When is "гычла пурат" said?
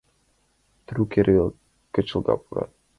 1.93-2.71